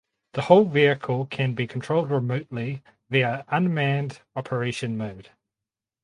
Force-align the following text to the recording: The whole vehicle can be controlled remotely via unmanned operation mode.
The 0.33 0.41
whole 0.41 0.65
vehicle 0.65 1.27
can 1.27 1.53
be 1.53 1.67
controlled 1.67 2.09
remotely 2.09 2.81
via 3.11 3.45
unmanned 3.49 4.21
operation 4.35 4.97
mode. 4.97 5.29